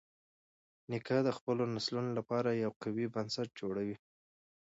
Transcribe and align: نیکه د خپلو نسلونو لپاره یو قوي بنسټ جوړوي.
نیکه 0.89 1.17
د 1.27 1.29
خپلو 1.37 1.63
نسلونو 1.75 2.11
لپاره 2.19 2.49
یو 2.63 2.71
قوي 2.81 3.05
بنسټ 3.13 3.47
جوړوي. 3.59 3.95